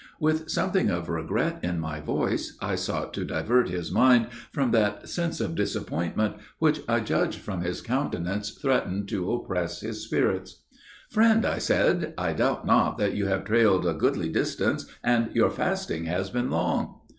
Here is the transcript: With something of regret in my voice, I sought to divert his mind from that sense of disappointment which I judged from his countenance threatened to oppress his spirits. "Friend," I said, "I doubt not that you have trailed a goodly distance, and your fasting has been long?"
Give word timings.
With 0.19 0.49
something 0.49 0.89
of 0.89 1.09
regret 1.09 1.59
in 1.61 1.79
my 1.79 1.99
voice, 1.99 2.57
I 2.59 2.73
sought 2.73 3.13
to 3.13 3.23
divert 3.23 3.69
his 3.69 3.91
mind 3.91 4.29
from 4.51 4.71
that 4.71 5.07
sense 5.07 5.39
of 5.39 5.53
disappointment 5.53 6.37
which 6.57 6.81
I 6.89 7.01
judged 7.01 7.39
from 7.41 7.61
his 7.61 7.83
countenance 7.83 8.49
threatened 8.49 9.07
to 9.09 9.31
oppress 9.31 9.81
his 9.81 10.01
spirits. 10.03 10.63
"Friend," 11.11 11.45
I 11.45 11.59
said, 11.59 12.15
"I 12.17 12.33
doubt 12.33 12.65
not 12.65 12.97
that 12.97 13.13
you 13.13 13.27
have 13.27 13.45
trailed 13.45 13.85
a 13.85 13.93
goodly 13.93 14.29
distance, 14.29 14.87
and 15.03 15.29
your 15.35 15.51
fasting 15.51 16.05
has 16.05 16.31
been 16.31 16.49
long?" 16.49 16.95